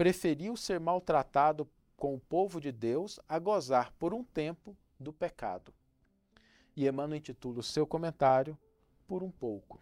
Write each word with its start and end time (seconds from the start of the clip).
preferiu 0.00 0.56
ser 0.56 0.80
maltratado 0.80 1.68
com 1.94 2.14
o 2.14 2.18
povo 2.18 2.58
de 2.58 2.72
Deus 2.72 3.20
a 3.28 3.38
gozar 3.38 3.92
por 3.98 4.14
um 4.14 4.24
tempo 4.24 4.74
do 4.98 5.12
pecado. 5.12 5.74
E 6.74 6.88
Emmanuel 6.88 7.18
intitula 7.18 7.58
o 7.58 7.62
seu 7.62 7.86
comentário 7.86 8.56
Por 9.06 9.22
um 9.22 9.30
pouco. 9.30 9.78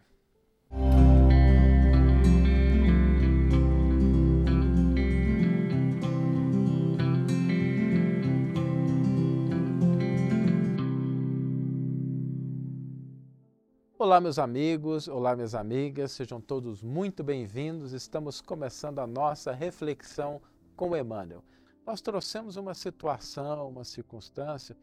Olá, 14.01 14.21
meus 14.21 14.39
amigos, 14.39 15.09
olá, 15.09 15.35
minhas 15.35 15.53
amigas, 15.53 16.13
sejam 16.13 16.39
todos 16.39 16.81
muito 16.81 17.21
bem-vindos. 17.21 17.91
Estamos 17.91 18.39
começando 18.39 18.99
a 18.99 19.05
nossa 19.05 19.51
reflexão 19.51 20.41
com 20.73 20.95
Emmanuel. 20.95 21.43
Nós 21.85 21.99
trouxemos 21.99 22.55
uma 22.55 22.73
situação, 22.73 23.67
uma 23.67 23.83
circunstância 23.83 24.77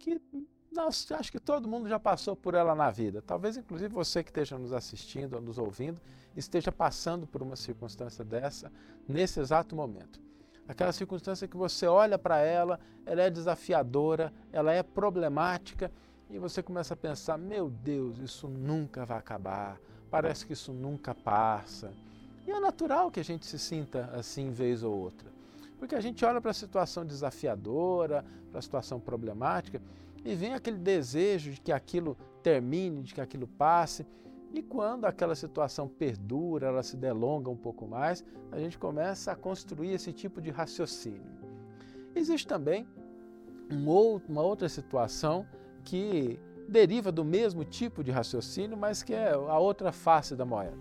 que 0.00 0.20
nós, 0.72 1.06
acho 1.12 1.30
que 1.30 1.38
todo 1.38 1.68
mundo 1.68 1.88
já 1.88 2.00
passou 2.00 2.34
por 2.34 2.54
ela 2.54 2.74
na 2.74 2.90
vida. 2.90 3.22
Talvez, 3.22 3.56
inclusive, 3.56 3.94
você 3.94 4.24
que 4.24 4.30
esteja 4.30 4.58
nos 4.58 4.72
assistindo 4.72 5.34
ou 5.34 5.40
nos 5.40 5.58
ouvindo, 5.58 6.00
esteja 6.36 6.72
passando 6.72 7.24
por 7.24 7.42
uma 7.42 7.54
circunstância 7.54 8.24
dessa 8.24 8.72
nesse 9.06 9.38
exato 9.38 9.76
momento. 9.76 10.20
Aquela 10.66 10.90
circunstância 10.90 11.46
que 11.46 11.56
você 11.56 11.86
olha 11.86 12.18
para 12.18 12.38
ela, 12.38 12.80
ela 13.06 13.22
é 13.22 13.30
desafiadora, 13.30 14.32
ela 14.50 14.72
é 14.72 14.82
problemática 14.82 15.88
e 16.30 16.38
você 16.38 16.62
começa 16.62 16.94
a 16.94 16.96
pensar: 16.96 17.38
meu 17.38 17.70
Deus, 17.70 18.18
isso 18.18 18.48
nunca 18.48 19.04
vai 19.04 19.18
acabar, 19.18 19.78
parece 20.10 20.46
que 20.46 20.52
isso 20.52 20.72
nunca 20.72 21.14
passa. 21.14 21.92
E 22.46 22.50
é 22.50 22.60
natural 22.60 23.10
que 23.10 23.20
a 23.20 23.24
gente 23.24 23.46
se 23.46 23.58
sinta 23.58 24.10
assim, 24.12 24.50
vez 24.50 24.82
ou 24.82 24.96
outra. 24.96 25.28
Porque 25.78 25.94
a 25.94 26.00
gente 26.00 26.24
olha 26.24 26.40
para 26.40 26.52
a 26.52 26.54
situação 26.54 27.04
desafiadora, 27.04 28.24
para 28.50 28.58
a 28.60 28.62
situação 28.62 29.00
problemática, 29.00 29.82
e 30.24 30.34
vem 30.34 30.54
aquele 30.54 30.78
desejo 30.78 31.50
de 31.50 31.60
que 31.60 31.72
aquilo 31.72 32.16
termine, 32.42 33.02
de 33.02 33.14
que 33.14 33.20
aquilo 33.20 33.46
passe. 33.46 34.06
E 34.52 34.62
quando 34.62 35.04
aquela 35.04 35.34
situação 35.34 35.88
perdura, 35.88 36.68
ela 36.68 36.82
se 36.82 36.96
delonga 36.96 37.50
um 37.50 37.56
pouco 37.56 37.86
mais, 37.86 38.24
a 38.50 38.58
gente 38.58 38.78
começa 38.78 39.32
a 39.32 39.36
construir 39.36 39.92
esse 39.92 40.12
tipo 40.12 40.40
de 40.40 40.50
raciocínio. 40.50 41.36
Existe 42.14 42.46
também 42.46 42.86
uma 43.70 44.42
outra 44.42 44.68
situação 44.68 45.46
que 45.86 46.38
deriva 46.68 47.12
do 47.12 47.24
mesmo 47.24 47.64
tipo 47.64 48.02
de 48.02 48.10
raciocínio, 48.10 48.76
mas 48.76 49.04
que 49.04 49.14
é 49.14 49.32
a 49.32 49.58
outra 49.58 49.92
face 49.92 50.34
da 50.34 50.44
moeda. 50.44 50.76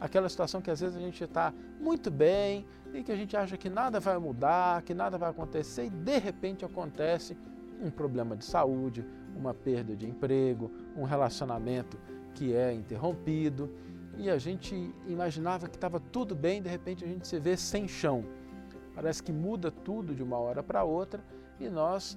Aquela 0.00 0.28
situação 0.28 0.62
que 0.62 0.70
às 0.70 0.80
vezes 0.80 0.96
a 0.96 1.00
gente 1.00 1.22
está 1.22 1.52
muito 1.80 2.10
bem 2.10 2.64
e 2.94 3.02
que 3.02 3.10
a 3.10 3.16
gente 3.16 3.36
acha 3.36 3.56
que 3.56 3.68
nada 3.68 3.98
vai 3.98 4.16
mudar, 4.18 4.82
que 4.82 4.94
nada 4.94 5.18
vai 5.18 5.30
acontecer 5.30 5.86
e 5.86 5.90
de 5.90 6.18
repente 6.18 6.64
acontece 6.64 7.36
um 7.82 7.90
problema 7.90 8.36
de 8.36 8.44
saúde, 8.44 9.04
uma 9.34 9.52
perda 9.52 9.96
de 9.96 10.08
emprego, 10.08 10.70
um 10.96 11.04
relacionamento 11.04 11.98
que 12.32 12.54
é 12.54 12.72
interrompido 12.72 13.74
e 14.16 14.30
a 14.30 14.38
gente 14.38 14.94
imaginava 15.08 15.68
que 15.68 15.76
estava 15.76 15.98
tudo 15.98 16.36
bem, 16.36 16.62
de 16.62 16.68
repente 16.68 17.04
a 17.04 17.08
gente 17.08 17.26
se 17.26 17.38
vê 17.40 17.56
sem 17.56 17.88
chão. 17.88 18.24
Parece 18.94 19.22
que 19.22 19.32
muda 19.32 19.70
tudo 19.70 20.14
de 20.14 20.22
uma 20.22 20.38
hora 20.38 20.62
para 20.62 20.84
outra 20.84 21.22
e 21.58 21.68
nós 21.68 22.16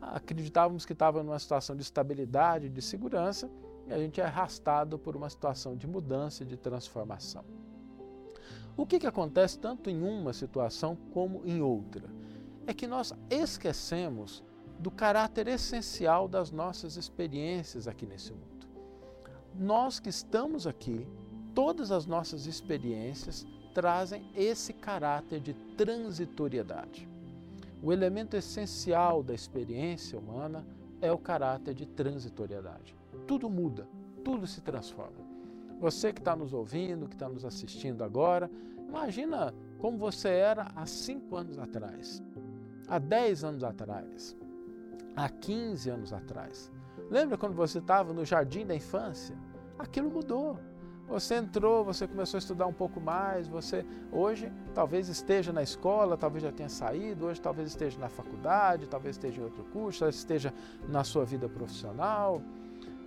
acreditávamos 0.00 0.86
que 0.86 0.92
estava 0.92 1.22
numa 1.22 1.38
situação 1.38 1.76
de 1.76 1.82
estabilidade, 1.82 2.68
de 2.68 2.82
segurança, 2.82 3.50
e 3.86 3.92
a 3.92 3.98
gente 3.98 4.20
é 4.20 4.24
arrastado 4.24 4.98
por 4.98 5.16
uma 5.16 5.28
situação 5.28 5.76
de 5.76 5.86
mudança, 5.86 6.44
de 6.44 6.56
transformação. 6.56 7.44
O 8.76 8.86
que, 8.86 8.98
que 8.98 9.06
acontece 9.06 9.58
tanto 9.58 9.90
em 9.90 10.02
uma 10.02 10.32
situação 10.32 10.96
como 11.12 11.42
em 11.44 11.60
outra? 11.60 12.08
É 12.66 12.72
que 12.72 12.86
nós 12.86 13.12
esquecemos 13.28 14.42
do 14.78 14.90
caráter 14.90 15.48
essencial 15.48 16.26
das 16.26 16.50
nossas 16.50 16.96
experiências 16.96 17.86
aqui 17.86 18.06
nesse 18.06 18.32
mundo. 18.32 18.66
Nós 19.54 20.00
que 20.00 20.08
estamos 20.08 20.66
aqui, 20.66 21.06
todas 21.54 21.90
as 21.90 22.06
nossas 22.06 22.46
experiências 22.46 23.46
trazem 23.74 24.30
esse 24.34 24.72
caráter 24.72 25.40
de 25.40 25.52
transitoriedade. 25.76 27.08
O 27.82 27.92
elemento 27.92 28.36
essencial 28.36 29.22
da 29.22 29.34
experiência 29.34 30.18
humana 30.18 30.66
é 31.00 31.10
o 31.10 31.18
caráter 31.18 31.74
de 31.74 31.86
transitoriedade. 31.86 32.94
Tudo 33.26 33.48
muda, 33.48 33.88
tudo 34.22 34.46
se 34.46 34.60
transforma. 34.60 35.30
Você 35.80 36.12
que 36.12 36.20
está 36.20 36.36
nos 36.36 36.52
ouvindo, 36.52 37.08
que 37.08 37.14
está 37.14 37.28
nos 37.28 37.44
assistindo 37.44 38.04
agora, 38.04 38.50
imagina 38.86 39.54
como 39.78 39.96
você 39.96 40.28
era 40.28 40.70
há 40.76 40.84
cinco 40.84 41.36
anos 41.36 41.58
atrás, 41.58 42.22
há 42.86 42.98
10 42.98 43.44
anos 43.44 43.64
atrás, 43.64 44.36
há 45.16 45.28
15 45.28 45.88
anos 45.88 46.12
atrás. 46.12 46.70
Lembra 47.10 47.38
quando 47.38 47.54
você 47.54 47.78
estava 47.78 48.12
no 48.12 48.26
jardim 48.26 48.66
da 48.66 48.74
infância? 48.74 49.34
Aquilo 49.78 50.10
mudou. 50.10 50.58
Você 51.10 51.34
entrou, 51.34 51.84
você 51.84 52.06
começou 52.06 52.38
a 52.38 52.40
estudar 52.40 52.66
um 52.68 52.72
pouco 52.72 53.00
mais, 53.00 53.48
você 53.48 53.84
hoje 54.12 54.50
talvez 54.72 55.08
esteja 55.08 55.52
na 55.52 55.60
escola, 55.60 56.16
talvez 56.16 56.44
já 56.44 56.52
tenha 56.52 56.68
saído, 56.68 57.26
hoje 57.26 57.40
talvez 57.40 57.66
esteja 57.66 57.98
na 57.98 58.08
faculdade, 58.08 58.86
talvez 58.86 59.16
esteja 59.16 59.40
em 59.40 59.44
outro 59.44 59.64
curso, 59.64 59.98
talvez 59.98 60.14
esteja 60.14 60.54
na 60.88 61.02
sua 61.02 61.24
vida 61.24 61.48
profissional. 61.48 62.40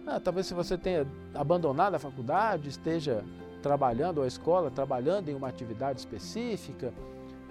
Ah, 0.05 0.19
talvez 0.19 0.47
se 0.47 0.53
você 0.53 0.77
tenha 0.77 1.07
abandonado 1.33 1.95
a 1.95 1.99
faculdade, 1.99 2.67
esteja 2.67 3.23
trabalhando 3.61 4.17
ou 4.17 4.25
a 4.25 4.27
escola, 4.27 4.69
trabalhando 4.69 5.29
em 5.29 5.33
uma 5.33 5.47
atividade 5.47 5.99
específica. 5.99 6.93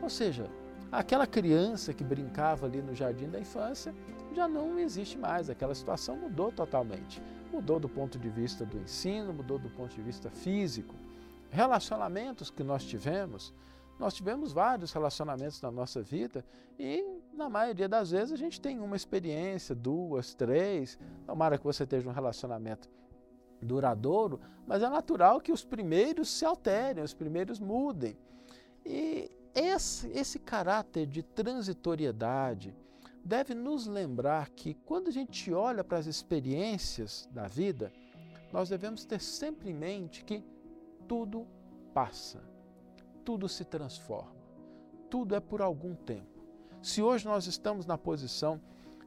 Ou 0.03 0.11
seja, 0.11 0.51
aquela 0.93 1.27
criança 1.27 1.95
que 1.95 2.05
brincava 2.05 2.67
ali 2.67 2.83
no 2.83 2.95
jardim 2.95 3.31
da 3.31 3.41
infância 3.41 3.95
já 4.35 4.47
não 4.47 4.79
existe 4.79 5.17
mais, 5.17 5.49
aquela 5.49 5.75
situação 5.75 6.15
mudou 6.15 6.53
totalmente. 6.53 7.23
Mudou 7.53 7.79
do 7.79 7.89
ponto 7.89 8.19
de 8.19 8.29
vista 8.31 8.65
do 8.65 8.79
ensino, 8.79 9.33
mudou 9.33 9.59
do 9.59 9.69
ponto 9.69 9.95
de 9.95 10.01
vista 10.01 10.31
físico. 10.31 10.95
Relacionamentos 11.51 12.51
que 12.51 12.63
nós 12.63 12.83
tivemos, 12.85 13.53
nós 13.99 14.15
tivemos 14.15 14.53
vários 14.53 14.91
relacionamentos 14.93 15.61
na 15.61 15.71
nossa 15.71 16.01
vida 16.01 16.45
e, 16.79 17.05
na 17.35 17.49
maioria 17.51 17.89
das 17.89 18.11
vezes, 18.11 18.33
a 18.33 18.37
gente 18.37 18.61
tem 18.61 18.81
uma 18.81 18.97
experiência, 18.97 19.75
duas, 19.75 20.35
três. 20.35 20.99
Tomara 21.27 21.59
que 21.59 21.65
você 21.65 21.85
esteja 21.85 22.09
um 22.09 22.13
relacionamento 22.13 22.89
duradouro, 23.61 24.41
mas 24.67 24.83
é 24.83 24.89
natural 24.89 25.41
que 25.41 25.53
os 25.53 25.63
primeiros 25.63 26.31
se 26.31 26.45
alterem, 26.45 27.05
os 27.05 27.15
primeiros 27.15 27.61
mudem. 27.61 28.17
E 28.85 29.31
esse, 29.55 30.09
esse 30.09 30.39
caráter 30.39 31.07
de 31.07 31.23
transitoriedade, 31.23 32.75
deve 33.25 33.55
nos 33.55 33.87
lembrar 33.87 34.51
que 34.51 34.75
quando 34.75 35.09
a 35.09 35.13
gente 35.13 35.53
olha 35.53 35.85
para 35.85 35.99
as 35.99 36.07
experiências 36.07 37.29
da 37.31 37.47
vida, 37.47 37.93
nós 38.53 38.69
devemos 38.69 39.05
ter 39.05 39.21
sempre 39.21 39.71
em 39.71 39.75
mente 39.75 40.25
que 40.25 40.45
tudo 41.09 41.47
passa, 41.95 42.43
tudo 43.25 43.49
se 43.49 43.65
transforma, 43.65 44.35
tudo 45.09 45.35
é 45.35 45.41
por 45.41 45.63
algum 45.63 45.95
tempo. 45.95 46.43
Se 46.83 47.03
hoje 47.03 47.25
nós 47.25 47.47
estamos 47.47 47.87
na 47.87 47.97
posição 47.97 48.61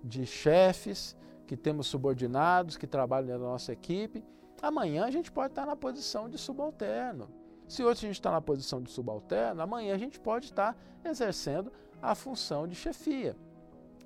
de 0.04 0.26
chefes, 0.26 1.16
que 1.46 1.56
temos 1.56 1.88
subordinados 1.88 2.78
que 2.78 2.88
trabalham 2.88 3.38
na 3.38 3.46
nossa 3.46 3.72
equipe, 3.72 4.24
amanhã 4.62 5.06
a 5.06 5.12
gente 5.12 5.32
pode 5.32 5.52
estar 5.52 5.66
na 5.66 5.76
posição 5.76 6.30
de 6.30 6.38
subalterno. 6.38 7.30
Se 7.68 7.84
hoje 7.84 8.06
a 8.06 8.08
gente 8.08 8.20
está 8.20 8.32
na 8.32 8.42
posição 8.42 8.82
de 8.82 8.90
subalterno, 8.90 9.62
amanhã 9.62 9.94
a 9.94 9.98
gente 9.98 10.20
pode 10.20 10.46
estar 10.46 10.76
exercendo 11.04 11.72
a 12.02 12.16
função 12.16 12.68
de 12.68 12.76
chefia. 12.76 13.36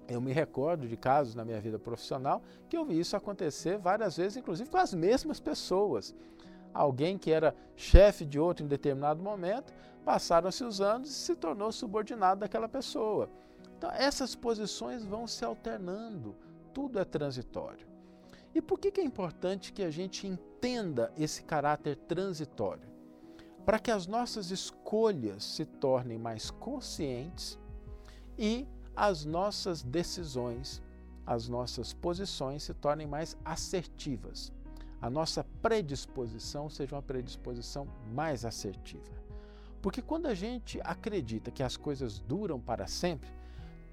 Eu 0.10 0.20
me 0.20 0.34
recordo 0.34 0.88
de 0.88 0.98
casos 0.98 1.36
na 1.36 1.46
minha 1.46 1.62
vida 1.62 1.78
profissional 1.78 2.42
que 2.68 2.76
eu 2.76 2.84
vi 2.84 3.00
isso 3.00 3.16
acontecer 3.16 3.78
várias 3.78 4.18
vezes, 4.18 4.38
inclusive 4.38 4.70
com 4.70 4.78
as 4.78 4.94
mesmas 4.94 5.40
pessoas. 5.40 6.16
Alguém 6.74 7.18
que 7.18 7.32
era 7.32 7.56
chefe 7.76 8.26
de 8.26 8.40
outro 8.40 8.66
em 8.66 8.68
determinado 8.68 9.22
momento, 9.22 9.72
passaram-se 10.04 10.64
os 10.64 10.82
anos 10.82 11.10
e 11.12 11.14
se 11.14 11.36
tornou 11.36 11.72
subordinado 11.72 12.42
daquela 12.42 12.68
pessoa. 12.68 13.30
Então, 13.78 13.92
essas 13.92 14.36
posições 14.36 15.06
vão 15.06 15.28
se 15.28 15.46
alternando, 15.46 16.36
tudo 16.74 17.00
é 17.00 17.06
transitório. 17.06 17.88
E 18.54 18.62
por 18.62 18.80
que, 18.80 19.00
é 19.00 19.04
importante 19.04 19.72
que 19.72 19.84
a 19.84 19.92
gente 19.92 20.26
entenda 20.26 21.14
esse 21.16 21.44
caráter 21.44 21.96
transitório? 21.96 22.90
Para 23.64 23.78
que 23.78 23.92
as 23.92 24.08
nossas 24.08 24.50
escolhas 24.50 25.44
se 25.44 25.66
tornem 25.66 26.18
mais 26.18 26.50
conscientes 26.50 27.60
e 28.38 28.68
as 29.00 29.24
nossas 29.24 29.82
decisões, 29.82 30.84
as 31.26 31.48
nossas 31.48 31.94
posições 31.94 32.64
se 32.64 32.74
tornem 32.74 33.08
mais 33.08 33.38
assertivas. 33.46 34.52
A 35.02 35.10
nossa 35.10 35.42
predisposição 35.62 36.70
seja 36.70 36.98
uma 36.98 37.02
predisposição 37.02 37.88
mais 38.12 38.44
assertiva. 38.44 39.18
Porque 39.82 40.02
quando 40.02 40.26
a 40.26 40.34
gente 40.34 40.82
acredita 40.84 41.50
que 41.50 41.64
as 41.64 41.78
coisas 41.78 42.20
duram 42.20 42.60
para 42.60 42.88
sempre, 42.88 43.32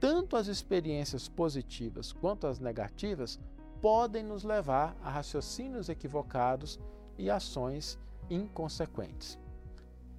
tanto 0.00 0.36
as 0.36 0.48
experiências 0.48 1.28
positivas 1.28 2.12
quanto 2.12 2.48
as 2.48 2.58
negativas 2.58 3.38
podem 3.80 4.24
nos 4.24 4.42
levar 4.42 4.96
a 5.00 5.08
raciocínios 5.08 5.88
equivocados 5.88 6.80
e 7.16 7.30
ações 7.30 7.96
inconsequentes. 8.28 9.38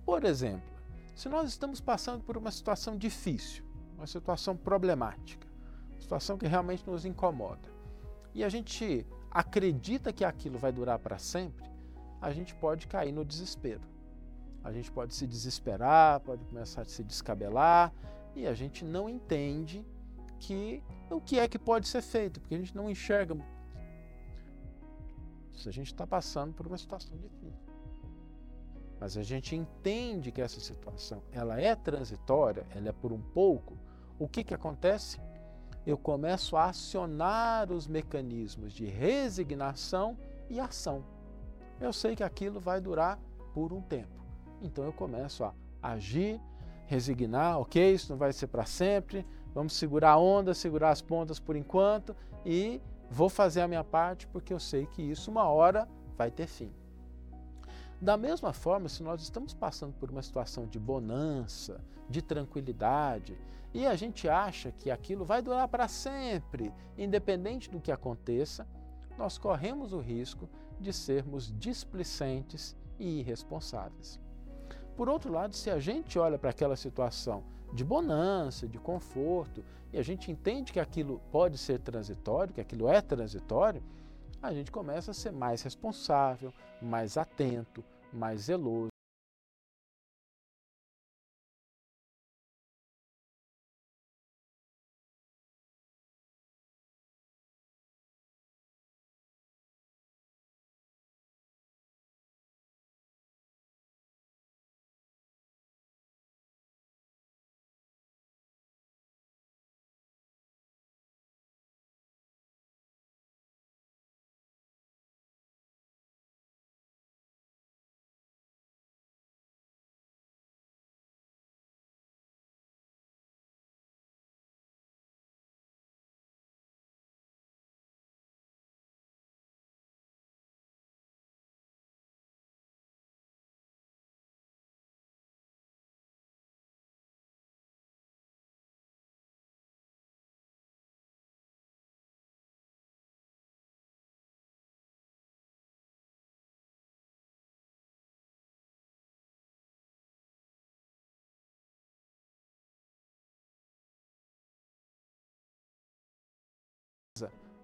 Por 0.05 0.23
exemplo, 0.23 0.77
Se 1.17 1.27
nós 1.27 1.49
estamos 1.49 1.81
passando 1.81 2.23
por 2.23 2.37
uma 2.37 2.51
situação 2.51 2.95
difícil, 2.95 3.66
uma 3.97 4.07
situação 4.07 4.55
problemática, 4.55 5.47
uma 5.91 5.99
situação 5.99 6.37
que 6.37 6.47
realmente 6.47 6.87
nos 6.87 7.03
incomoda, 7.03 7.67
e 8.33 8.43
a 8.43 8.49
gente 8.49 9.05
acredita 9.31 10.13
que 10.13 10.23
aquilo 10.23 10.57
vai 10.57 10.71
durar 10.71 10.99
para 10.99 11.17
sempre, 11.17 11.65
a 12.21 12.31
gente 12.31 12.55
pode 12.55 12.87
cair 12.87 13.11
no 13.11 13.25
desespero. 13.25 13.81
A 14.63 14.71
gente 14.71 14.91
pode 14.91 15.13
se 15.13 15.25
desesperar, 15.25 16.19
pode 16.21 16.43
começar 16.45 16.81
a 16.81 16.85
se 16.85 17.03
descabelar 17.03 17.93
e 18.35 18.45
a 18.45 18.53
gente 18.53 18.83
não 18.83 19.07
entende 19.07 19.85
que 20.39 20.83
o 21.09 21.21
que 21.21 21.39
é 21.39 21.47
que 21.47 21.57
pode 21.57 21.87
ser 21.87 22.01
feito, 22.01 22.39
porque 22.39 22.55
a 22.55 22.57
gente 22.57 22.75
não 22.75 22.89
enxerga 22.89 23.35
se 25.53 25.67
a 25.69 25.71
gente 25.71 25.87
está 25.87 26.05
passando 26.05 26.53
por 26.53 26.67
uma 26.67 26.77
situação 26.77 27.17
difícil. 27.17 27.66
Mas 28.99 29.15
a 29.15 29.23
gente 29.23 29.55
entende 29.55 30.31
que 30.31 30.41
essa 30.41 30.59
situação 30.59 31.21
ela 31.31 31.59
é 31.59 31.75
transitória, 31.75 32.65
ela 32.75 32.89
é 32.89 32.91
por 32.91 33.11
um 33.11 33.21
pouco. 33.21 33.77
O 34.17 34.27
que, 34.27 34.43
que 34.43 34.53
acontece? 34.53 35.19
Eu 35.85 35.97
começo 35.97 36.57
a 36.57 36.65
acionar 36.65 37.71
os 37.71 37.87
mecanismos 37.87 38.73
de 38.73 38.85
resignação 38.85 40.17
e 40.49 40.59
ação. 40.59 41.03
Eu 41.79 41.93
sei 41.93 42.15
que 42.15 42.23
aquilo 42.23 42.59
vai 42.59 42.81
durar 42.81 43.19
por 43.53 43.71
um 43.71 43.81
tempo. 43.81 44.17
Então 44.61 44.83
eu 44.83 44.91
começo 44.91 45.43
a 45.43 45.53
agir, 45.81 46.41
resignar, 46.85 47.59
ok, 47.59 47.93
isso 47.93 48.11
não 48.11 48.17
vai 48.17 48.33
ser 48.33 48.47
para 48.47 48.65
sempre, 48.65 49.25
vamos 49.53 49.73
segurar 49.73 50.11
a 50.11 50.17
onda, 50.17 50.53
segurar 50.53 50.89
as 50.89 51.01
pontas 51.01 51.39
por 51.39 51.55
enquanto 51.55 52.15
e 52.45 52.81
vou 53.09 53.29
fazer 53.29 53.61
a 53.61 53.67
minha 53.67 53.83
parte 53.83 54.27
porque 54.27 54.53
eu 54.53 54.59
sei 54.59 54.87
que 54.87 55.01
isso 55.01 55.29
uma 55.29 55.43
hora 55.43 55.87
vai 56.17 56.31
ter 56.31 56.47
fim. 56.47 56.71
Da 57.99 58.15
mesma 58.15 58.53
forma, 58.53 58.87
se 58.87 59.01
nós 59.01 59.21
estamos 59.21 59.53
passando 59.53 59.93
por 59.93 60.11
uma 60.11 60.21
situação 60.21 60.67
de 60.67 60.79
bonança, 60.79 61.81
de 62.07 62.21
tranquilidade, 62.21 63.37
e 63.73 63.85
a 63.85 63.95
gente 63.95 64.29
acha 64.29 64.71
que 64.71 64.91
aquilo 64.91 65.25
vai 65.25 65.41
durar 65.41 65.67
para 65.67 65.87
sempre, 65.87 66.71
independente 66.97 67.69
do 67.69 67.79
que 67.79 67.91
aconteça, 67.91 68.67
nós 69.17 69.37
corremos 69.37 69.93
o 69.93 69.99
risco 69.99 70.47
de 70.79 70.93
sermos 70.93 71.51
displicentes 71.57 72.75
e 72.99 73.19
irresponsáveis. 73.19 74.19
Por 74.95 75.09
outro 75.09 75.31
lado, 75.31 75.55
se 75.55 75.69
a 75.69 75.79
gente 75.79 76.19
olha 76.19 76.37
para 76.37 76.51
aquela 76.51 76.75
situação 76.75 77.43
de 77.73 77.83
bonança, 77.83 78.67
de 78.67 78.77
conforto, 78.77 79.63
e 79.91 79.97
a 79.97 80.03
gente 80.03 80.31
entende 80.31 80.71
que 80.71 80.79
aquilo 80.79 81.21
pode 81.31 81.57
ser 81.57 81.79
transitório, 81.79 82.53
que 82.53 82.61
aquilo 82.61 82.87
é 82.87 83.01
transitório, 83.01 83.81
a 84.41 84.53
gente 84.53 84.71
começa 84.71 85.11
a 85.11 85.13
ser 85.13 85.31
mais 85.31 85.61
responsável, 85.61 86.53
mais 86.81 87.17
atento, 87.17 87.83
mais 88.13 88.41
zeloso. 88.41 88.89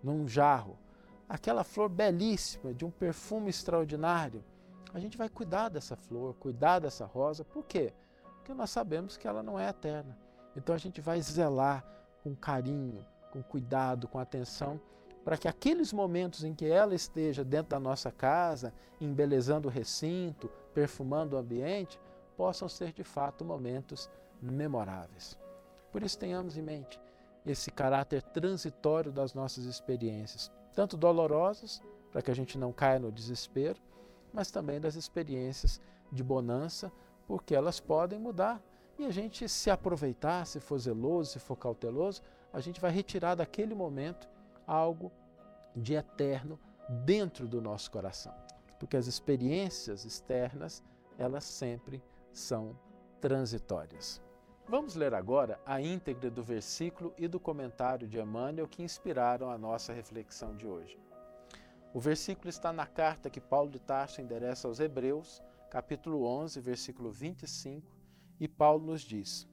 Num 0.04 0.28
jarro, 0.28 0.78
aquela 1.28 1.64
flor 1.64 1.90
belíssima, 1.90 2.74
de 2.74 2.86
um 2.86 2.92
perfume 2.92 3.50
extraordinário, 3.50 4.44
a 4.94 5.00
gente 5.00 5.18
vai 5.18 5.28
cuidar 5.28 5.70
dessa 5.70 5.96
flor, 5.96 6.36
cuidar 6.36 6.80
dessa 6.80 7.06
rosa. 7.06 7.44
Por 7.44 7.66
quê? 7.66 7.92
Porque 8.36 8.54
nós 8.54 8.70
sabemos 8.70 9.18
que 9.18 9.28
ela 9.28 9.42
não 9.42 9.60
é 9.60 9.70
eterna. 9.70 10.18
Então 10.56 10.76
a 10.76 10.78
gente 10.78 11.02
vai 11.02 11.20
zelar 11.22 11.84
com 12.24 12.36
carinho, 12.36 13.04
com 13.32 13.42
cuidado, 13.42 14.08
com 14.08 14.20
atenção, 14.20 14.80
para 15.24 15.38
que 15.38 15.48
aqueles 15.48 15.92
momentos 15.92 16.44
em 16.44 16.54
que 16.54 16.66
ela 16.66 16.94
esteja 16.94 17.44
dentro 17.44 17.70
da 17.70 17.80
nossa 17.80 18.12
casa, 18.12 18.74
embelezando 19.02 19.68
o 19.68 19.72
recinto, 19.72 20.50
perfumando 20.74 21.36
o 21.36 21.40
ambiente, 21.40 22.00
possam 22.38 22.70
ser 22.70 22.92
de 22.92 23.04
fato 23.04 23.44
momentos 23.44 24.10
memoráveis. 24.42 25.40
Por 25.92 26.04
isso 26.04 26.20
tenhamos 26.20 26.58
em 26.58 26.62
mente 26.62 27.00
esse 27.46 27.72
caráter 27.72 28.22
transitório 28.22 29.12
das 29.12 29.34
nossas 29.34 29.66
experiências, 29.66 30.52
tanto 30.74 30.96
dolorosas, 30.98 31.82
para 32.12 32.22
que 32.22 32.32
a 32.32 32.36
gente 32.36 32.58
não 32.58 32.72
caia 32.72 33.00
no 33.00 33.12
desespero, 33.12 33.80
mas 34.32 34.52
também 34.52 34.80
das 34.80 34.96
experiências 34.96 35.82
de 36.12 36.24
bonança, 36.24 36.92
porque 37.28 37.56
elas 37.56 37.80
podem 37.80 38.20
mudar. 38.20 38.62
E 38.98 39.06
a 39.06 39.12
gente, 39.12 39.50
se 39.50 39.70
aproveitar, 39.70 40.46
se 40.46 40.60
for 40.60 40.78
zeloso, 40.78 41.32
se 41.32 41.40
for 41.40 41.56
cauteloso, 41.56 42.22
a 42.52 42.60
gente 42.60 42.80
vai 42.80 42.92
retirar 42.92 43.36
daquele 43.36 43.74
momento 43.74 44.30
algo 44.68 45.12
de 45.76 45.96
eterno 45.96 46.60
dentro 47.04 47.48
do 47.48 47.60
nosso 47.60 47.90
coração. 47.90 48.34
Porque 48.80 48.96
as 48.96 49.08
experiências 49.08 50.06
externas, 50.06 50.84
elas 51.18 51.44
sempre 51.44 52.04
são 52.32 52.78
transitórias. 53.20 54.22
Vamos 54.68 54.96
ler 54.96 55.14
agora 55.14 55.60
a 55.66 55.82
íntegra 55.82 56.32
do 56.32 56.42
versículo 56.42 57.14
e 57.18 57.28
do 57.28 57.40
comentário 57.40 58.08
de 58.08 58.18
Emmanuel 58.18 58.68
que 58.68 58.82
inspiraram 58.82 59.52
a 59.52 59.58
nossa 59.58 59.92
reflexão 59.92 60.56
de 60.56 60.66
hoje. 60.66 60.98
O 61.94 62.00
versículo 62.00 62.50
está 62.50 62.72
na 62.72 62.88
carta 62.88 63.30
que 63.30 63.42
Paulo 63.42 63.70
de 63.70 63.80
Tarso 63.80 64.22
endereça 64.22 64.68
aos 64.68 64.80
Hebreus, 64.80 65.44
capítulo 65.70 66.24
11, 66.24 66.62
versículo 66.62 67.12
25, 67.12 67.86
e 68.40 68.48
Paulo 68.48 68.86
nos 68.86 69.02
diz: 69.02 69.48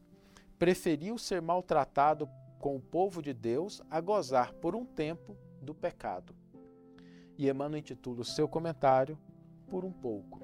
Preferiu 0.58 1.18
ser 1.18 1.42
maltratado 1.42 2.28
com 2.61 2.76
o 2.76 2.80
povo 2.80 3.20
de 3.20 3.34
Deus 3.34 3.82
a 3.90 4.00
gozar 4.00 4.54
por 4.54 4.76
um 4.76 4.87
tempo 4.87 5.37
do 5.61 5.75
pecado. 5.75 6.34
E 7.37 7.49
Emmanuel 7.49 7.80
intitula 7.80 8.20
o 8.20 8.25
seu 8.25 8.49
comentário 8.49 9.18
Por 9.68 9.84
um 9.84 9.92
pouco. 9.92 10.40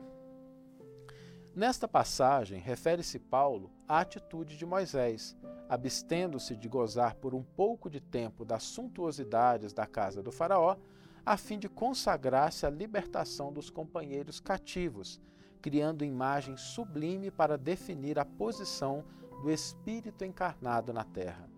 Nesta 1.57 1.89
passagem, 1.89 2.61
refere-se 2.61 3.19
Paulo 3.19 3.71
à 3.89 4.01
atitude 4.01 4.59
de 4.59 4.67
Moisés, 4.67 5.35
abstendo-se 5.71 6.55
de 6.55 6.69
gozar 6.69 7.15
por 7.15 7.35
um 7.35 7.43
pouco 7.43 7.89
de 7.89 7.99
tempo 7.99 8.45
das 8.45 8.63
suntuosidades 8.63 9.73
da 9.73 9.87
casa 9.87 10.23
do 10.23 10.31
Faraó, 10.31 10.77
a 11.25 11.39
fim 11.39 11.59
de 11.59 11.67
consagrar-se 11.67 12.67
à 12.67 12.69
libertação 12.69 13.51
dos 13.51 13.71
companheiros 13.71 14.39
cativos, 14.39 15.19
criando 15.63 16.05
imagem 16.05 16.59
sublime 16.59 17.31
para 17.31 17.57
definir 17.57 18.19
a 18.19 18.25
posição 18.27 19.03
do 19.41 19.51
Espírito 19.51 20.27
encarnado 20.27 20.93
na 20.93 21.05
terra. 21.05 21.49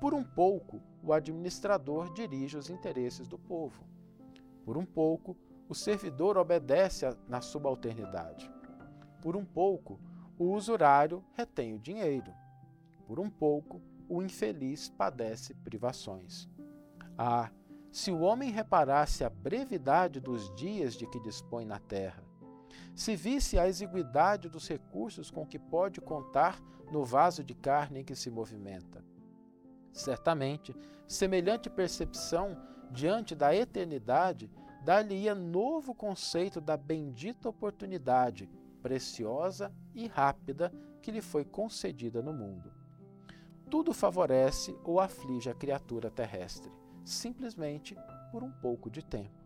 Por 0.00 0.12
um 0.12 0.24
pouco, 0.24 0.82
o 1.00 1.12
administrador 1.12 2.12
dirige 2.12 2.56
os 2.56 2.68
interesses 2.68 3.28
do 3.28 3.38
povo. 3.38 3.86
Por 4.64 4.76
um 4.76 4.84
pouco, 4.84 5.36
o 5.68 5.74
servidor 5.74 6.36
obedece 6.36 7.06
na 7.28 7.40
subalternidade. 7.40 8.52
Por 9.24 9.36
um 9.36 9.44
pouco, 9.46 9.98
o 10.38 10.52
usurário 10.52 11.24
retém 11.32 11.72
o 11.72 11.78
dinheiro. 11.78 12.30
Por 13.06 13.18
um 13.18 13.30
pouco, 13.30 13.80
o 14.06 14.22
infeliz 14.22 14.90
padece 14.90 15.54
privações. 15.54 16.46
Ah, 17.16 17.50
se 17.90 18.10
o 18.10 18.20
homem 18.20 18.50
reparasse 18.50 19.24
a 19.24 19.30
brevidade 19.30 20.20
dos 20.20 20.54
dias 20.54 20.92
de 20.92 21.06
que 21.06 21.18
dispõe 21.20 21.64
na 21.64 21.78
terra, 21.78 22.22
se 22.94 23.16
visse 23.16 23.58
a 23.58 23.66
exiguidade 23.66 24.50
dos 24.50 24.68
recursos 24.68 25.30
com 25.30 25.46
que 25.46 25.58
pode 25.58 26.02
contar 26.02 26.60
no 26.92 27.02
vaso 27.02 27.42
de 27.42 27.54
carne 27.54 28.00
em 28.00 28.04
que 28.04 28.14
se 28.14 28.30
movimenta. 28.30 29.02
Certamente, 29.90 30.76
semelhante 31.08 31.70
percepção 31.70 32.58
diante 32.90 33.34
da 33.34 33.56
eternidade 33.56 34.50
dar-lhe-ia 34.84 35.34
novo 35.34 35.94
conceito 35.94 36.60
da 36.60 36.76
bendita 36.76 37.48
oportunidade 37.48 38.50
preciosa 38.84 39.72
e 39.94 40.06
rápida 40.06 40.70
que 41.00 41.10
lhe 41.10 41.22
foi 41.22 41.42
concedida 41.42 42.20
no 42.20 42.34
mundo. 42.34 42.70
Tudo 43.70 43.94
favorece 43.94 44.76
ou 44.84 45.00
aflige 45.00 45.48
a 45.48 45.54
criatura 45.54 46.10
terrestre, 46.10 46.70
simplesmente 47.02 47.96
por 48.30 48.42
um 48.42 48.52
pouco 48.52 48.90
de 48.90 49.02
tempo. 49.02 49.42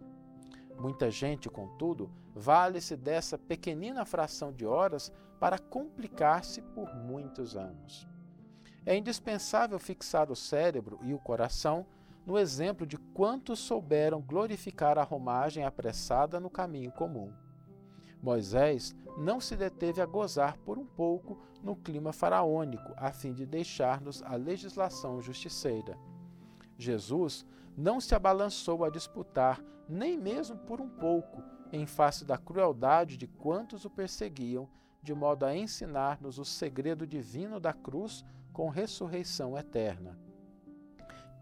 Muita 0.76 1.09
gente, 1.09 1.49
contudo, 1.49 2.11
vale-se 2.35 2.97
dessa 2.97 3.38
pequenina 3.38 4.04
fração 4.04 4.52
de 4.52 4.66
horas 4.66 5.12
para 5.38 5.57
complicar-se 5.57 6.61
por 6.61 6.92
muitos 6.97 7.57
anos. 7.57 8.09
É 8.85 8.97
indispensável 8.97 9.78
fixar 9.78 10.33
o 10.33 10.37
cérebro 10.37 10.99
e 11.04 11.14
o 11.14 11.18
coração 11.18 11.87
no 12.26 12.37
exemplo 12.37 12.85
de 12.85 12.97
quantos 12.97 13.61
souberam 13.61 14.21
glorificar 14.21 14.99
a 14.99 15.04
romagem 15.04 15.64
apressada 15.64 16.40
no 16.40 16.50
caminho 16.50 16.90
comum. 16.90 17.33
Moisés 18.23 18.95
não 19.17 19.41
se 19.41 19.57
deteve 19.57 20.01
a 20.01 20.07
gozar 20.07 20.57
por 20.59 20.79
um 20.79 20.87
pouco 20.87 21.39
no 21.63 21.77
clima 21.77 22.13
faraônico, 22.13 22.93
a 22.97 23.13
fim 23.13 23.33
de 23.33 23.45
deixar-nos 23.45 24.23
a 24.23 24.35
legislação 24.37 25.21
justiceira. 25.21 25.99
Jesus 26.77 27.45
não 27.77 28.01
se 28.01 28.15
abalançou 28.15 28.85
a 28.85 28.91
disputar, 28.91 29.63
nem 29.89 30.17
mesmo 30.17 30.57
por 30.59 30.81
um 30.81 30.89
pouco, 30.89 31.43
em 31.73 31.87
face 31.87 32.25
da 32.25 32.39
crueldade 32.39 33.17
de 33.17 33.27
quantos 33.27 33.85
o 33.85 33.91
perseguiam, 33.91 34.69
de 35.03 35.15
modo 35.15 35.45
a 35.45 35.57
ensinar-nos 35.57 36.39
o 36.39 36.45
segredo 36.45 37.07
divino 37.07 37.61
da 37.61 37.73
cruz 37.73 38.25
com 38.53 38.69
ressurreição 38.69 39.57
eterna. 39.57 40.19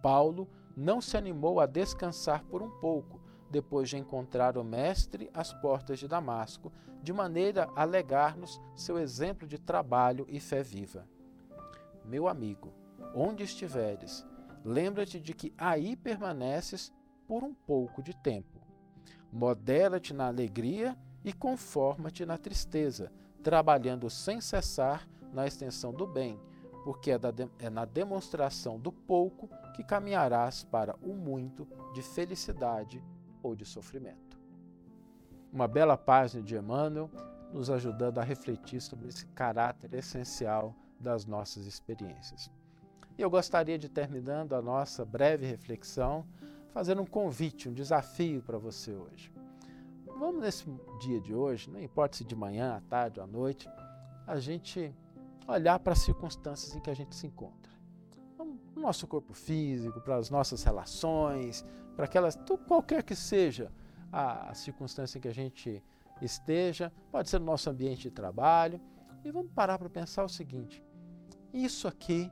Paulo 0.02 0.48
não 0.76 1.00
se 1.00 1.16
animou 1.16 1.58
a 1.58 1.66
descansar 1.66 2.44
por 2.44 2.62
um 2.62 2.70
pouco, 2.80 3.20
depois 3.50 3.88
de 3.88 3.96
encontrar 3.96 4.58
o 4.58 4.64
Mestre 4.64 5.30
às 5.32 5.52
portas 5.52 5.98
de 5.98 6.08
Damasco, 6.08 6.72
de 7.02 7.12
maneira 7.12 7.68
a 7.76 7.84
legar-nos 7.84 8.60
seu 8.74 8.98
exemplo 8.98 9.46
de 9.46 9.58
trabalho 9.58 10.26
e 10.28 10.40
fé 10.40 10.62
viva. 10.62 11.06
Meu 12.04 12.28
amigo, 12.28 12.72
onde 13.14 13.44
estiveres, 13.44 14.26
lembra-te 14.64 15.20
de 15.20 15.32
que 15.32 15.52
aí 15.56 15.96
permaneces 15.96 16.92
por 17.26 17.44
um 17.44 17.54
pouco 17.54 18.02
de 18.02 18.14
tempo. 18.14 18.60
Modera-te 19.32 20.14
na 20.14 20.26
alegria 20.26 20.96
e 21.24 21.32
conforma-te 21.32 22.24
na 22.24 22.38
tristeza, 22.38 23.12
trabalhando 23.42 24.08
sem 24.08 24.40
cessar 24.40 25.08
na 25.32 25.46
extensão 25.46 25.92
do 25.92 26.06
bem, 26.06 26.40
porque 26.84 27.10
é, 27.10 27.18
é 27.58 27.68
na 27.68 27.84
demonstração 27.84 28.78
do 28.78 28.92
pouco 28.92 29.48
que 29.74 29.82
caminharás 29.82 30.64
para 30.64 30.96
o 31.02 31.14
muito 31.14 31.66
de 31.92 32.02
felicidade 32.02 33.02
ou 33.46 33.56
de 33.56 33.64
sofrimento. 33.64 34.38
Uma 35.52 35.68
bela 35.68 35.96
página 35.96 36.42
de 36.42 36.56
Emmanuel 36.56 37.10
nos 37.52 37.70
ajudando 37.70 38.18
a 38.18 38.24
refletir 38.24 38.80
sobre 38.80 39.08
esse 39.08 39.26
caráter 39.26 39.94
essencial 39.94 40.74
das 41.00 41.24
nossas 41.24 41.66
experiências. 41.66 42.50
E 43.16 43.22
eu 43.22 43.30
gostaria 43.30 43.78
de 43.78 43.88
terminando 43.88 44.54
a 44.54 44.60
nossa 44.60 45.04
breve 45.04 45.46
reflexão, 45.46 46.26
fazendo 46.72 47.00
um 47.00 47.06
convite, 47.06 47.68
um 47.68 47.72
desafio 47.72 48.42
para 48.42 48.58
você 48.58 48.92
hoje. 48.92 49.32
Vamos 50.18 50.40
nesse 50.40 50.64
dia 51.00 51.20
de 51.20 51.34
hoje, 51.34 51.70
não 51.70 51.80
importa 51.80 52.16
se 52.16 52.24
de 52.24 52.34
manhã, 52.34 52.76
à 52.76 52.80
tarde 52.80 53.20
ou 53.20 53.24
à 53.24 53.26
noite, 53.26 53.68
a 54.26 54.38
gente 54.38 54.94
olhar 55.46 55.78
para 55.78 55.92
as 55.92 56.00
circunstâncias 56.00 56.74
em 56.74 56.80
que 56.80 56.90
a 56.90 56.94
gente 56.94 57.14
se 57.14 57.26
encontra. 57.26 57.65
O 58.76 58.80
nosso 58.80 59.06
corpo 59.06 59.32
físico, 59.32 60.00
para 60.02 60.16
as 60.16 60.28
nossas 60.28 60.62
relações, 60.62 61.64
para 61.96 62.04
aquelas, 62.04 62.38
qualquer 62.68 63.02
que 63.02 63.16
seja 63.16 63.72
a, 64.12 64.50
a 64.50 64.54
circunstância 64.54 65.16
em 65.16 65.20
que 65.20 65.28
a 65.28 65.34
gente 65.34 65.82
esteja, 66.20 66.92
pode 67.10 67.30
ser 67.30 67.38
no 67.38 67.46
nosso 67.46 67.70
ambiente 67.70 68.02
de 68.02 68.10
trabalho, 68.10 68.78
e 69.24 69.30
vamos 69.30 69.50
parar 69.52 69.78
para 69.78 69.88
pensar 69.88 70.24
o 70.24 70.28
seguinte: 70.28 70.84
isso 71.54 71.88
aqui 71.88 72.30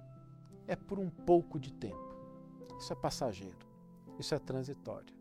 é 0.68 0.76
por 0.76 0.98
um 0.98 1.08
pouco 1.08 1.58
de 1.58 1.72
tempo, 1.72 2.14
isso 2.78 2.92
é 2.92 2.96
passageiro, 2.96 3.66
isso 4.18 4.34
é 4.34 4.38
transitório. 4.38 5.14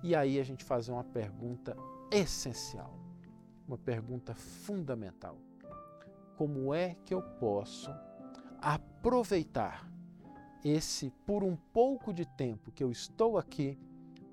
E 0.00 0.14
aí 0.14 0.38
a 0.38 0.44
gente 0.44 0.64
fazer 0.64 0.92
uma 0.92 1.02
pergunta 1.04 1.76
essencial, 2.10 2.96
uma 3.66 3.76
pergunta 3.76 4.32
fundamental. 4.34 5.38
Como 6.36 6.72
é 6.72 6.94
que 7.04 7.12
eu 7.12 7.20
posso 7.20 7.90
aproveitar 8.60 9.90
esse 10.64 11.10
por 11.26 11.42
um 11.42 11.56
pouco 11.72 12.12
de 12.12 12.24
tempo 12.24 12.72
que 12.72 12.82
eu 12.82 12.90
estou 12.90 13.38
aqui 13.38 13.78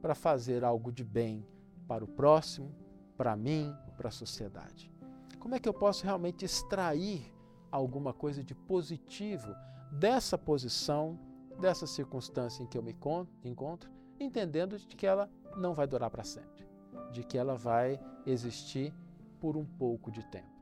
para 0.01 0.15
fazer 0.15 0.63
algo 0.63 0.91
de 0.91 1.03
bem 1.03 1.45
para 1.87 2.03
o 2.03 2.07
próximo, 2.07 2.73
para 3.15 3.35
mim, 3.35 3.73
para 3.97 4.09
a 4.09 4.11
sociedade. 4.11 4.91
Como 5.39 5.55
é 5.55 5.59
que 5.59 5.67
eu 5.67 5.73
posso 5.73 6.03
realmente 6.03 6.45
extrair 6.45 7.31
alguma 7.71 8.13
coisa 8.13 8.43
de 8.43 8.53
positivo 8.53 9.53
dessa 9.91 10.37
posição, 10.37 11.19
dessa 11.59 11.85
circunstância 11.85 12.63
em 12.63 12.67
que 12.67 12.77
eu 12.77 12.83
me 12.83 12.95
encontro, 13.43 13.91
entendendo 14.19 14.77
de 14.77 14.95
que 14.95 15.05
ela 15.05 15.29
não 15.57 15.73
vai 15.73 15.85
durar 15.85 16.09
para 16.09 16.23
sempre, 16.23 16.65
de 17.11 17.23
que 17.23 17.37
ela 17.37 17.55
vai 17.55 17.99
existir 18.25 18.93
por 19.39 19.57
um 19.57 19.65
pouco 19.65 20.11
de 20.11 20.23
tempo. 20.25 20.53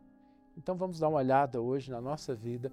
Então 0.58 0.76
vamos 0.76 1.00
dar 1.00 1.08
uma 1.08 1.20
olhada 1.20 1.62
hoje 1.62 1.92
na 1.92 2.02
nossa 2.02 2.36
vida, 2.36 2.72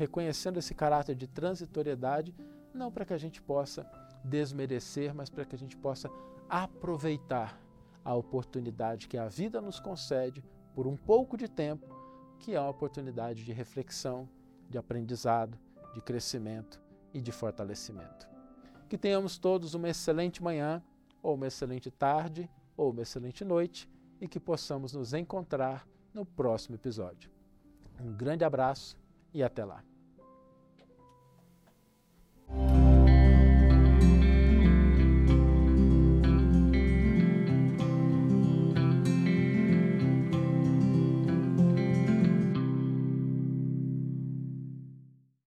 reconhecendo 0.00 0.58
esse 0.58 0.74
caráter 0.74 1.14
de 1.14 1.26
transitoriedade, 1.26 2.34
não 2.72 2.90
para 2.90 3.04
que 3.04 3.12
a 3.12 3.18
gente 3.18 3.42
possa 3.42 3.86
desmerecer, 4.24 5.14
mas 5.14 5.28
para 5.28 5.44
que 5.44 5.54
a 5.54 5.58
gente 5.58 5.76
possa 5.76 6.10
aproveitar 6.48 7.60
a 8.02 8.14
oportunidade 8.14 9.06
que 9.06 9.18
a 9.18 9.28
vida 9.28 9.60
nos 9.60 9.78
concede 9.78 10.42
por 10.74 10.86
um 10.86 10.96
pouco 10.96 11.36
de 11.36 11.46
tempo, 11.48 11.86
que 12.38 12.54
é 12.54 12.60
uma 12.60 12.70
oportunidade 12.70 13.44
de 13.44 13.52
reflexão, 13.52 14.26
de 14.70 14.78
aprendizado, 14.78 15.58
de 15.92 16.00
crescimento 16.00 16.80
e 17.12 17.20
de 17.20 17.30
fortalecimento. 17.30 18.26
Que 18.88 18.96
tenhamos 18.96 19.36
todos 19.36 19.74
uma 19.74 19.90
excelente 19.90 20.42
manhã, 20.42 20.82
ou 21.22 21.34
uma 21.34 21.46
excelente 21.46 21.90
tarde, 21.90 22.48
ou 22.74 22.90
uma 22.90 23.02
excelente 23.02 23.44
noite 23.44 23.86
e 24.18 24.26
que 24.26 24.40
possamos 24.40 24.94
nos 24.94 25.12
encontrar 25.12 25.86
no 26.14 26.24
próximo 26.24 26.76
episódio. 26.76 27.30
Um 28.00 28.14
grande 28.14 28.44
abraço 28.44 28.96
e 29.34 29.42
até 29.42 29.62
lá. 29.62 29.89